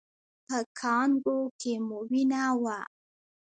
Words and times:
په 0.47 0.57
کانګو 0.79 1.39
کې 1.59 1.73
مو 1.87 1.99
وینه 2.09 2.43
وه؟ 2.63 2.79